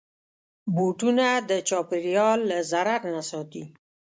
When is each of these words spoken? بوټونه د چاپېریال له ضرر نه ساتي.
بوټونه 0.75 1.27
د 1.49 1.51
چاپېریال 1.69 2.39
له 2.51 2.57
ضرر 2.71 3.01
نه 3.13 3.21
ساتي. 3.29 3.63